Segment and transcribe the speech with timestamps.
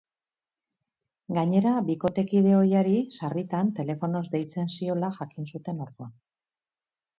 [1.37, 6.19] Gainera, bikotekide ohiari, sarritan, telefonoz deitzen ziola jakin zuten orduan.